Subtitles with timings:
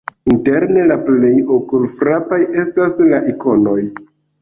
[0.35, 3.81] Interne la plej okulfrapa estas la ikonoj.